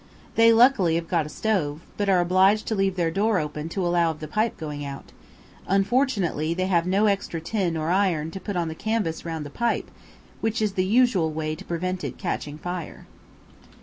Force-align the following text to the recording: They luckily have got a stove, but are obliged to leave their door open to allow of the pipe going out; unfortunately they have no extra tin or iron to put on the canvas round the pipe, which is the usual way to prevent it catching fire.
They 0.33 0.51
luckily 0.51 0.95
have 0.95 1.07
got 1.07 1.27
a 1.27 1.29
stove, 1.29 1.81
but 1.95 2.09
are 2.09 2.21
obliged 2.21 2.65
to 2.65 2.73
leave 2.73 2.95
their 2.95 3.11
door 3.11 3.37
open 3.37 3.69
to 3.69 3.85
allow 3.85 4.09
of 4.09 4.19
the 4.19 4.27
pipe 4.27 4.57
going 4.57 4.83
out; 4.83 5.11
unfortunately 5.67 6.55
they 6.55 6.65
have 6.65 6.87
no 6.87 7.05
extra 7.05 7.39
tin 7.39 7.77
or 7.77 7.91
iron 7.91 8.31
to 8.31 8.39
put 8.39 8.55
on 8.55 8.67
the 8.67 8.73
canvas 8.73 9.25
round 9.25 9.45
the 9.45 9.51
pipe, 9.51 9.91
which 10.39 10.59
is 10.59 10.73
the 10.73 10.85
usual 10.85 11.31
way 11.31 11.53
to 11.53 11.63
prevent 11.65 12.03
it 12.03 12.17
catching 12.17 12.57
fire. 12.57 13.05